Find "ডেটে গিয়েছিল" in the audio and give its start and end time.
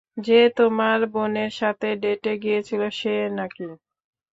2.03-2.81